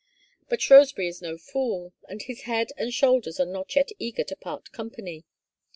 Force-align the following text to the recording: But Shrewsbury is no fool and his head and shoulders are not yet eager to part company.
But 0.49 0.63
Shrewsbury 0.63 1.09
is 1.09 1.21
no 1.21 1.37
fool 1.37 1.93
and 2.09 2.23
his 2.23 2.41
head 2.49 2.69
and 2.75 2.91
shoulders 2.91 3.39
are 3.39 3.45
not 3.45 3.75
yet 3.75 3.89
eager 3.99 4.23
to 4.23 4.35
part 4.35 4.71
company. 4.71 5.25